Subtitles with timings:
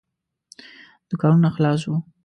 [1.09, 1.95] دوکانونه خلاص وو.